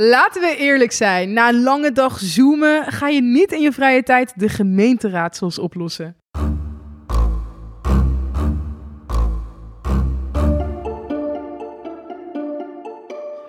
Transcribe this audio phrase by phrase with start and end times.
[0.00, 1.32] Laten we eerlijk zijn.
[1.32, 6.16] Na een lange dag zoomen ga je niet in je vrije tijd de gemeenteraadsels oplossen.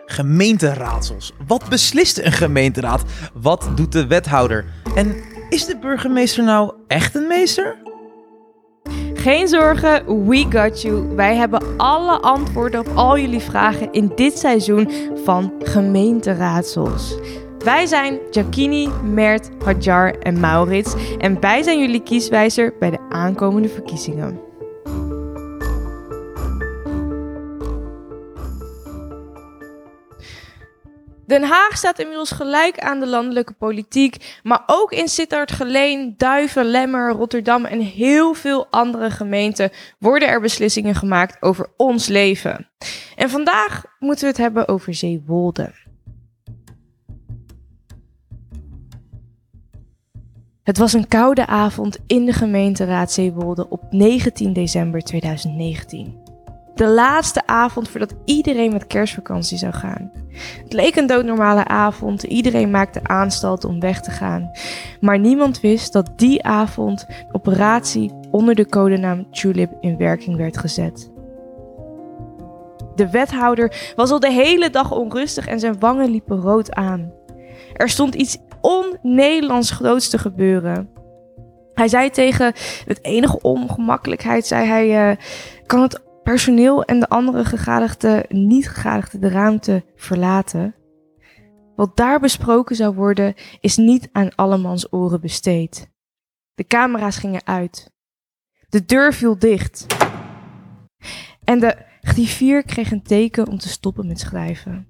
[0.06, 1.34] Gemeenteraadsels.
[1.48, 3.04] Wat beslist een gemeenteraad?
[3.34, 4.66] Wat doet de wethouder?
[4.96, 5.16] En
[5.50, 7.78] is de burgemeester nou echt een meester?
[9.20, 11.16] Geen zorgen, we got you.
[11.16, 14.92] Wij hebben alle antwoorden op al jullie vragen in dit seizoen
[15.24, 17.18] van gemeenteraadsels.
[17.64, 23.70] Wij zijn Jacquini, Mert, Hadjar en Maurits en wij zijn jullie kieswijzer bij de aankomende
[23.70, 24.49] verkiezingen.
[31.30, 36.66] Den Haag staat inmiddels gelijk aan de landelijke politiek, maar ook in Sittard, Geleen, Duiven,
[36.66, 42.70] Lemmer, Rotterdam en heel veel andere gemeenten worden er beslissingen gemaakt over ons leven.
[43.16, 45.74] En vandaag moeten we het hebben over Zeewolde.
[50.64, 56.29] Het was een koude avond in de gemeenteraad Zeewolde op 19 december 2019
[56.80, 60.12] de laatste avond voordat iedereen met kerstvakantie zou gaan.
[60.64, 64.52] Het leek een doodnormale avond, iedereen maakte aanstalt om weg te gaan.
[65.00, 70.58] Maar niemand wist dat die avond een operatie onder de codenaam Tulip in werking werd
[70.58, 71.12] gezet.
[72.96, 77.12] De wethouder was al de hele dag onrustig en zijn wangen liepen rood aan.
[77.74, 80.90] Er stond iets on-Nederlands groots te gebeuren.
[81.74, 82.54] Hij zei tegen
[82.86, 85.18] het enige ongemakkelijkheid, zei hij, uh,
[85.66, 90.76] kan het personeel en de andere gegadigden, niet gegadigden de ruimte verlaten.
[91.76, 95.90] Wat daar besproken zou worden, is niet aan allemans oren besteed.
[96.54, 97.92] De camera's gingen uit.
[98.70, 99.86] De deur viel dicht.
[101.44, 104.88] En de griffier kreeg een teken om te stoppen met schrijven.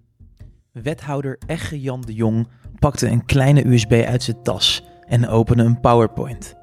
[0.71, 2.47] Wethouder Egge Jan de Jong
[2.79, 6.55] pakte een kleine USB uit zijn tas en opende een PowerPoint.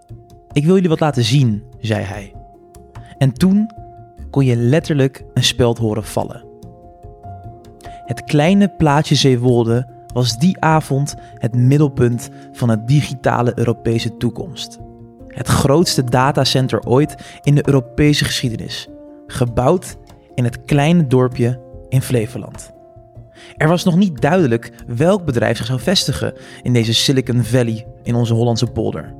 [0.52, 2.34] Ik wil jullie wat laten zien, zei hij.
[3.18, 3.84] En toen
[4.36, 6.44] kon je letterlijk een speld horen vallen.
[8.04, 14.78] Het kleine plaatje Zeewolde was die avond het middelpunt van het digitale Europese toekomst.
[15.28, 18.88] Het grootste datacenter ooit in de Europese geschiedenis,
[19.26, 19.96] gebouwd
[20.34, 22.72] in het kleine dorpje in Flevoland.
[23.56, 28.14] Er was nog niet duidelijk welk bedrijf zich zou vestigen in deze Silicon Valley in
[28.14, 29.14] onze Hollandse polder.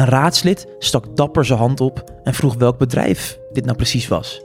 [0.00, 4.44] Een raadslid stak dapper zijn hand op en vroeg welk bedrijf dit nou precies was.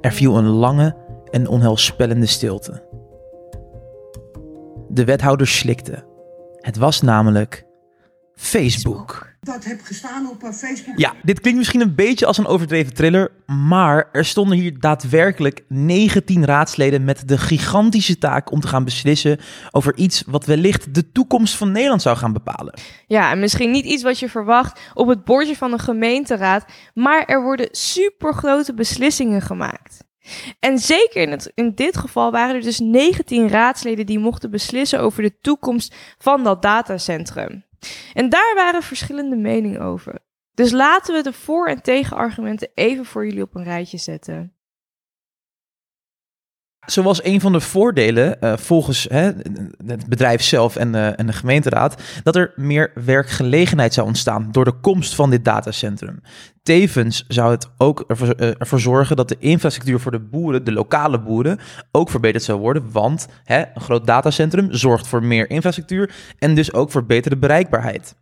[0.00, 0.96] Er viel een lange
[1.30, 2.82] en onheilspellende stilte.
[4.88, 6.04] De wethouder slikte.
[6.60, 7.66] Het was namelijk
[8.34, 9.31] Facebook.
[9.46, 10.98] Dat heb gestaan op uh, Facebook.
[10.98, 15.64] Ja, dit klinkt misschien een beetje als een overdreven thriller, maar er stonden hier daadwerkelijk
[15.68, 19.38] 19 raadsleden met de gigantische taak om te gaan beslissen
[19.70, 22.80] over iets wat wellicht de toekomst van Nederland zou gaan bepalen.
[23.06, 26.64] Ja, en misschien niet iets wat je verwacht op het bordje van een gemeenteraad,
[26.94, 30.04] maar er worden supergrote beslissingen gemaakt.
[30.60, 35.00] En zeker in, het, in dit geval waren er dus 19 raadsleden die mochten beslissen
[35.00, 37.64] over de toekomst van dat datacentrum.
[38.12, 40.18] En daar waren verschillende meningen over.
[40.54, 44.56] Dus laten we de voor- en tegenargumenten even voor jullie op een rijtje zetten.
[46.86, 49.30] Zo was een van de voordelen, uh, volgens hè,
[49.86, 54.64] het bedrijf zelf en, uh, en de gemeenteraad, dat er meer werkgelegenheid zou ontstaan door
[54.64, 56.20] de komst van dit datacentrum.
[56.62, 60.72] Tevens zou het ook ervoor, uh, ervoor zorgen dat de infrastructuur voor de boeren, de
[60.72, 61.58] lokale boeren,
[61.92, 62.92] ook verbeterd zou worden.
[62.92, 68.14] Want hè, een groot datacentrum zorgt voor meer infrastructuur en dus ook voor betere bereikbaarheid.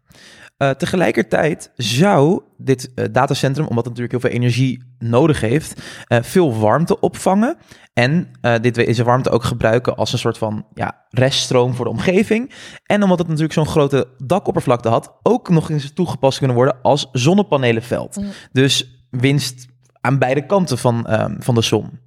[0.62, 6.18] Uh, tegelijkertijd zou dit uh, datacentrum, omdat het natuurlijk heel veel energie nodig heeft, uh,
[6.22, 7.56] veel warmte opvangen.
[7.92, 12.52] En dit, deze warmte ook gebruiken als een soort van ja, reststroom voor de omgeving.
[12.86, 17.08] En omdat het natuurlijk zo'n grote dakoppervlakte had, ook nog eens toegepast kunnen worden als
[17.12, 18.16] zonnepanelenveld.
[18.16, 18.26] Mm.
[18.52, 19.66] Dus winst
[20.00, 21.98] aan beide kanten van, um, van de zon.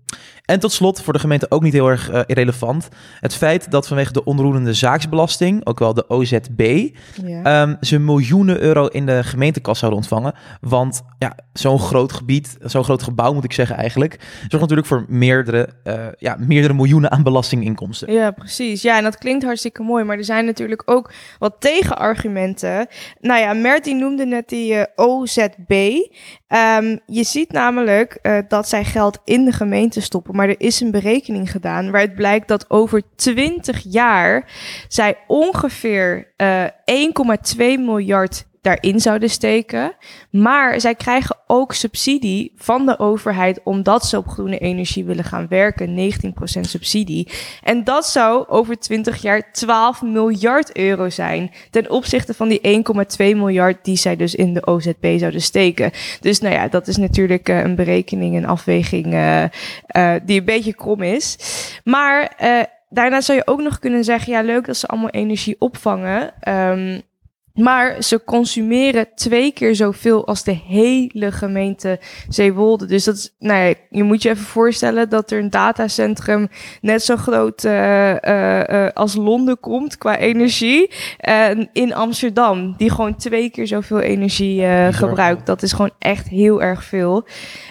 [0.54, 2.88] En tot slot, voor de gemeente ook niet heel erg uh, irrelevant,
[3.20, 6.90] het feit dat vanwege de onroerende zaaksbelasting, ook wel de OZB,
[7.24, 7.62] ja.
[7.62, 10.34] um, ze miljoenen euro in de gemeentekas zouden ontvangen.
[10.62, 15.06] Want ja, zo'n groot gebied, zo'n groot gebouw moet ik zeggen eigenlijk, zorgt natuurlijk voor
[15.08, 18.14] meerdere, uh, ja, meerdere miljoenen aan belastinginkomsten.
[18.14, 18.82] Ja, precies.
[18.82, 22.88] Ja, en dat klinkt hartstikke mooi, maar er zijn natuurlijk ook wat tegenargumenten.
[23.20, 25.72] Nou ja, Mert die noemde net die uh, OZB.
[26.48, 30.92] Um, je ziet namelijk dat zij geld in de gemeente stoppen, maar er is een
[30.92, 34.52] berekening gedaan waaruit blijkt dat over 20 jaar
[34.88, 39.96] zij ongeveer uh, 1,2 miljard daarin zouden steken.
[40.30, 45.48] Maar zij krijgen ook subsidie van de overheid omdat ze op groene energie willen gaan
[45.48, 46.12] werken.
[46.58, 47.28] 19% subsidie.
[47.64, 51.52] En dat zou over 20 jaar 12 miljard euro zijn.
[51.70, 52.84] Ten opzichte van die
[53.18, 55.92] 1,2 miljard die zij dus in de OZB zouden steken.
[56.20, 60.46] Dus nou ja, dat is natuurlijk uh, een berekening en afweging uh, uh, die een
[60.46, 61.38] beetje krom is.
[61.84, 62.32] Maar
[62.90, 66.34] daarna zou je ook nog kunnen zeggen: ja, leuk dat ze allemaal energie opvangen.
[66.50, 67.02] Um,
[67.54, 72.86] maar ze consumeren twee keer zoveel als de hele gemeente Zeewolde.
[72.86, 76.48] Dus dat is, nou ja, je moet je even voorstellen dat er een datacentrum
[76.82, 80.92] net zo groot uh, uh, als Londen komt qua energie.
[81.74, 85.46] in Amsterdam, die gewoon twee keer zoveel energie gebruikt.
[85.46, 87.28] Dat is gewoon echt heel erg veel.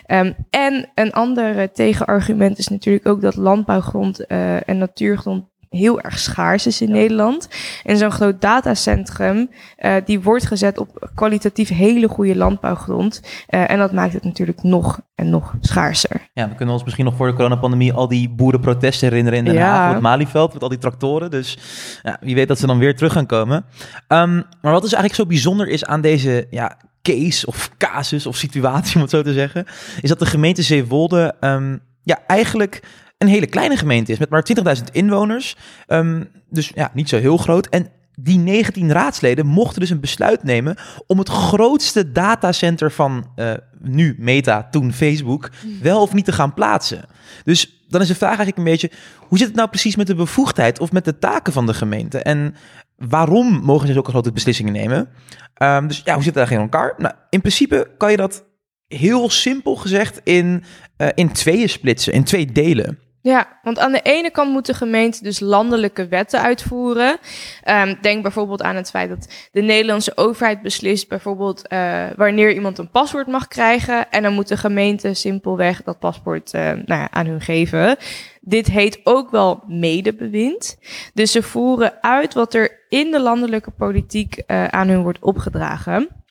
[0.07, 6.67] Um, en een ander tegenargument is natuurlijk ook dat landbouwgrond en natuurgrond heel erg schaars
[6.67, 7.49] is in Nederland.
[7.85, 13.21] En zo'n groot datacentrum, uh, die wordt gezet op kwalitatief hele goede landbouwgrond.
[13.49, 16.29] Uh, en dat maakt het natuurlijk nog en nog schaarser.
[16.33, 19.59] Ja, we kunnen ons misschien nog voor de coronapandemie al die boerenprotesten herinneren in Den
[19.59, 21.31] Haag, op het Malieveld, met al die tractoren.
[21.31, 21.59] Dus
[22.03, 23.65] ja, wie weet dat ze dan weer terug gaan komen.
[24.09, 28.37] Um, maar wat is eigenlijk zo bijzonder is aan deze ja, case of casus of
[28.37, 29.67] situatie, om het zo te zeggen,
[30.01, 32.83] is dat de gemeente Zeewolde um, ja, eigenlijk
[33.23, 34.47] een hele kleine gemeente is met maar
[34.77, 35.57] 20.000 inwoners.
[35.87, 37.67] Um, dus ja, niet zo heel groot.
[37.67, 40.77] En die 19 raadsleden mochten dus een besluit nemen
[41.07, 45.51] om het grootste datacenter van uh, nu Meta, toen Facebook,
[45.83, 47.05] wel of niet te gaan plaatsen.
[47.45, 50.15] Dus dan is de vraag eigenlijk een beetje, hoe zit het nou precies met de
[50.15, 52.19] bevoegdheid of met de taken van de gemeente?
[52.19, 52.55] En
[52.97, 55.09] waarom mogen ze zulke grote beslissingen nemen?
[55.63, 56.95] Um, dus ja, hoe zit het eigenlijk in elkaar?
[56.99, 58.45] Nou, in principe kan je dat
[58.87, 60.65] heel simpel gezegd in,
[60.99, 62.99] uh, in tweeën splitsen, in twee delen.
[63.23, 67.19] Ja, want aan de ene kant moet de gemeente dus landelijke wetten uitvoeren.
[67.69, 72.79] Um, denk bijvoorbeeld aan het feit dat de Nederlandse overheid beslist bijvoorbeeld uh, wanneer iemand
[72.79, 74.11] een paswoord mag krijgen.
[74.11, 77.97] En dan moet de gemeente simpelweg dat paspoort uh, nou ja, aan hun geven.
[78.41, 80.79] Dit heet ook wel medebewind.
[81.15, 86.22] Dus ze voeren uit wat er in de landelijke politiek uh, aan hun wordt opgedragen.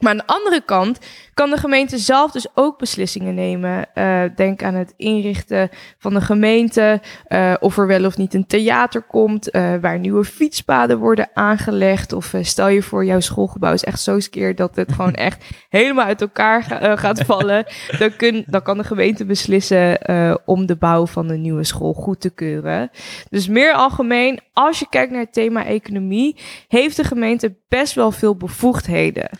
[0.00, 0.98] Maar aan de andere kant
[1.34, 3.86] kan de gemeente zelf dus ook beslissingen nemen.
[3.94, 5.68] Uh, denk aan het inrichten
[5.98, 10.24] van de gemeente, uh, of er wel of niet een theater komt, uh, waar nieuwe
[10.24, 12.12] fietspaden worden aangelegd.
[12.12, 16.06] Of stel je voor, jouw schoolgebouw is echt zo skeer dat het gewoon echt helemaal
[16.06, 17.64] uit elkaar ga, gaat vallen.
[17.98, 19.98] Dan, kun, dan kan de gemeente beslissen
[20.44, 22.90] om de bouw van de nieuwe school goed te keuren.
[23.30, 26.36] Dus meer algemeen, als je kijkt naar het thema economie,
[26.68, 29.30] heeft de gemeente best wel veel bevoegdheden.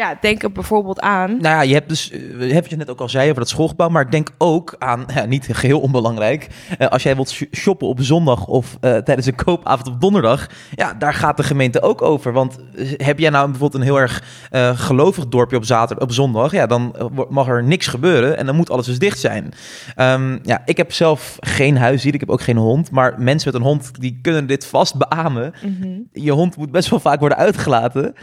[0.00, 1.30] Ja, denk er bijvoorbeeld aan.
[1.30, 3.88] Nou ja, je hebt dus, uh, heb je net ook al zei over dat schoolgebouw,
[3.88, 6.48] maar denk ook aan, ja, niet geheel onbelangrijk,
[6.78, 10.94] uh, als jij wilt shoppen op zondag of uh, tijdens een koopavond op donderdag, ja,
[10.94, 12.32] daar gaat de gemeente ook over.
[12.32, 12.58] Want
[12.96, 14.22] heb jij nou bijvoorbeeld een heel erg
[14.74, 16.94] gelovig dorpje op zaterdag, op zondag, ja, dan
[17.28, 19.52] mag er niks gebeuren en dan moet alles dus dicht zijn.
[19.96, 23.60] Um, ja, ik heb zelf geen huisdier, ik heb ook geen hond, maar mensen met
[23.60, 25.54] een hond, die kunnen dit vast beamen.
[25.62, 26.08] Mm -hmm.
[26.12, 28.14] Je hond moet best wel vaak worden uitgelaten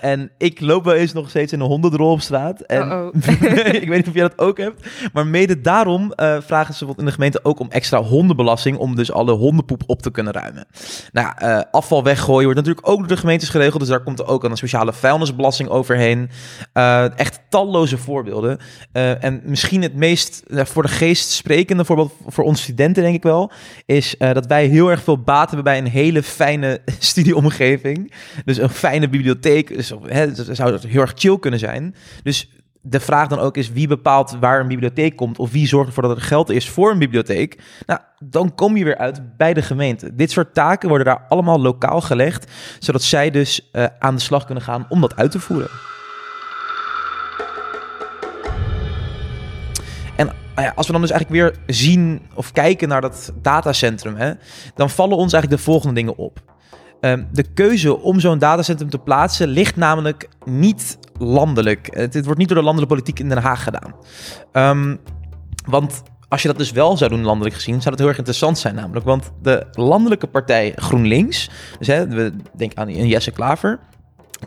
[0.00, 2.60] en ik loop wel is nog steeds in een hondendrol op straat.
[2.60, 3.12] En
[3.80, 4.88] ik weet niet of jij dat ook hebt.
[5.12, 8.76] Maar mede daarom uh, vragen ze in de gemeente ook om extra hondenbelasting.
[8.76, 10.66] Om dus alle hondenpoep op te kunnen ruimen.
[11.12, 13.80] Nou, uh, afval weggooien wordt natuurlijk ook door de gemeentes geregeld.
[13.80, 16.30] Dus daar komt er ook een speciale vuilnisbelasting overheen.
[16.74, 18.58] Uh, echt talloze voorbeelden.
[18.92, 23.50] en misschien het meest voor de geest sprekende voorbeeld voor onze studenten, denk ik wel.
[23.86, 28.12] Is dat wij heel erg veel baat hebben bij een hele fijne studieomgeving.
[28.44, 29.76] Dus een fijne bibliotheek.
[29.76, 31.94] Dus, hè, zou dat heel erg chill kunnen zijn.
[32.22, 32.50] Dus
[32.82, 36.02] de vraag dan ook is wie bepaalt waar een bibliotheek komt of wie zorgt ervoor
[36.02, 37.62] dat er geld is voor een bibliotheek.
[37.86, 40.14] Nou, dan kom je weer uit bij de gemeente.
[40.14, 44.44] Dit soort taken worden daar allemaal lokaal gelegd, zodat zij dus uh, aan de slag
[44.44, 45.70] kunnen gaan om dat uit te voeren.
[50.16, 54.32] En nou als we dan dus eigenlijk weer zien of kijken naar dat datacentrum, hè,
[54.74, 56.42] dan vallen ons eigenlijk de volgende dingen op.
[57.00, 61.88] Um, de keuze om zo'n datacentrum te plaatsen ligt namelijk niet landelijk.
[61.92, 63.94] Het, het, wordt niet door de landelijke politiek in Den Haag gedaan.
[64.52, 65.00] Um,
[65.66, 68.58] want als je dat dus wel zou doen landelijk gezien, zou dat heel erg interessant
[68.58, 69.06] zijn namelijk.
[69.06, 73.78] Want de landelijke partij GroenLinks, dus hè, we denken aan Jesse Klaver,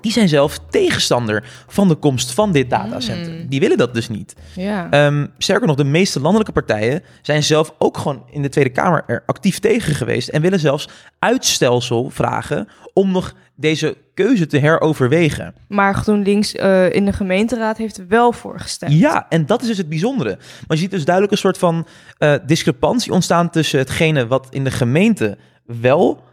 [0.01, 3.35] die zijn zelf tegenstander van de komst van dit datacentrum.
[3.35, 3.47] Mm.
[3.47, 4.35] Die willen dat dus niet.
[4.55, 5.05] Ja.
[5.05, 9.03] Um, sterker nog, de meeste landelijke partijen zijn zelf ook gewoon in de Tweede Kamer
[9.07, 10.27] er actief tegen geweest.
[10.27, 15.55] En willen zelfs uitstelsel vragen om nog deze keuze te heroverwegen.
[15.67, 18.93] Maar GroenLinks uh, in de gemeenteraad heeft wel voor gestemd.
[18.93, 20.29] Ja, en dat is dus het bijzondere.
[20.39, 21.87] Maar je ziet dus duidelijk een soort van
[22.19, 26.23] uh, discrepantie ontstaan tussen hetgene wat in de gemeente wel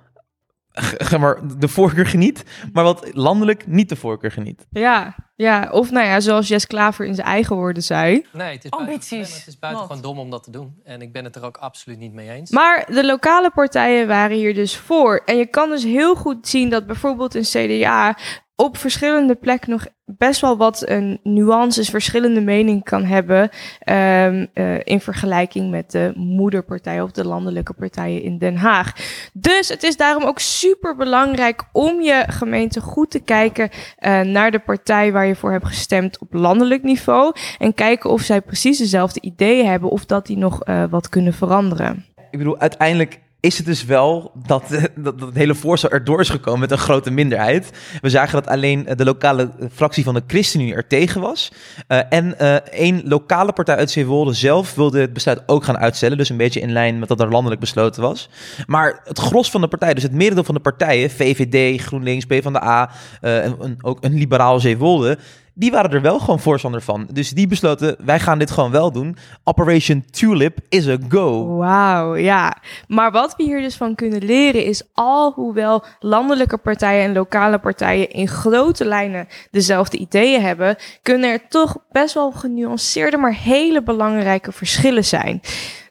[1.19, 4.67] maar, de voorkeur geniet, maar wat landelijk niet de voorkeur geniet.
[4.71, 8.27] Ja, ja, of nou ja, zoals Jess Klaver in zijn eigen woorden zei.
[8.33, 9.09] Nee, het is Ambities.
[9.11, 10.81] buitengewoon- Het is buitengewoon dom om dat te doen.
[10.85, 12.51] En ik ben het er ook absoluut niet mee eens.
[12.51, 15.23] Maar de lokale partijen waren hier dus voor.
[15.25, 18.17] En je kan dus heel goed zien dat bijvoorbeeld een CDA
[18.61, 23.49] op verschillende plekken nog best wel wat een nuances, verschillende mening kan hebben.
[23.81, 28.93] ehm, eh, in vergelijking met de moederpartij of de landelijke partijen in Den Haag.
[29.33, 34.51] Dus het is daarom ook super belangrijk om je gemeente goed te kijken eh, naar
[34.51, 37.35] de partij waar je voor hebt gestemd op landelijk niveau.
[37.59, 41.33] En kijken of zij precies dezelfde ideeën hebben of dat die nog eh, wat kunnen
[41.33, 42.05] veranderen.
[42.31, 44.65] Ik bedoel, uiteindelijk is het dus wel dat,
[44.97, 47.71] dat, het hele voorstel erdoor is gekomen met een grote minderheid.
[48.01, 51.53] We zagen dat alleen eh, de lokale eh, fractie van de ChristenUnie er tegen was.
[51.87, 56.17] Eh, en eh één lokale partij uit Zeewolde zelf wilde het besluit ook gaan uitstellen.
[56.17, 58.29] Dus een beetje in lijn met wat er landelijk besloten was.
[58.67, 62.91] Maar het gros van de partijen, dus het merendeel van de partijen, VVD, GroenLinks, PvdA,
[63.21, 65.19] eh en een, ook een liberaal Zeewolde,
[65.61, 67.09] die waren er wel gewoon voorstander van.
[67.13, 69.17] Dus die besloten, wij gaan dit gewoon wel doen.
[69.45, 71.57] Operation Tulip is a go.
[71.57, 72.57] Wauw, ja.
[72.89, 78.11] Maar wat we hier dus van kunnen leren is, alhoewel landelijke partijen en lokale partijen
[78.11, 84.53] in grote lijnen dezelfde ideeën hebben, kunnen er toch best wel genuanceerde, maar hele belangrijke
[84.53, 85.41] verschillen zijn.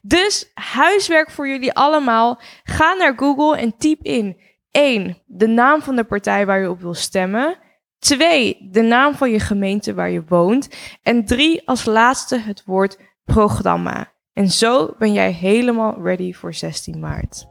[0.02, 2.40] Dus huiswerk voor jullie allemaal.
[2.64, 4.38] Ga naar Google en typ in
[4.72, 5.18] 1.
[5.26, 7.58] De naam van de partij waar je op wil stemmen.
[8.00, 8.70] 2.
[8.72, 10.70] De naam van je gemeente waar je woont.
[11.04, 11.62] En 3.
[11.66, 14.12] Als laatste het woord programma.
[14.34, 17.48] En zo ben jij helemaal ready voor 16 maart.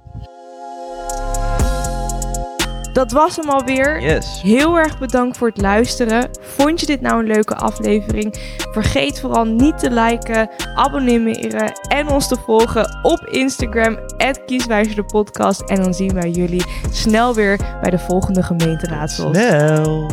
[2.92, 4.00] Dat was hem alweer.
[4.02, 4.42] Yes.
[4.42, 6.28] Heel erg bedankt voor het luisteren.
[6.40, 8.56] Vond je dit nou een leuke aflevering?
[8.72, 13.98] Vergeet vooral niet te liken, abonneren en ons te volgen op Instagram,
[14.46, 15.60] @kieswijzerdepodcast.
[15.60, 19.36] En dan zien wij jullie snel weer bij de volgende gemeenteraadsels.
[19.36, 20.06] Snel.